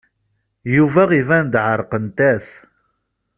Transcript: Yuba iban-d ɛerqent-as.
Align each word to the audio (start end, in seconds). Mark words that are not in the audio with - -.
Yuba 0.75 1.03
iban-d 1.19 1.53
ɛerqent-as. 1.69 2.47